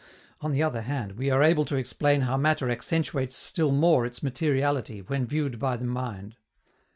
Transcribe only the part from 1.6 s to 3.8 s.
to explain how matter accentuates still